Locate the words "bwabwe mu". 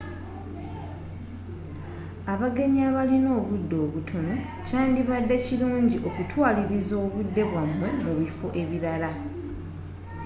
7.49-8.11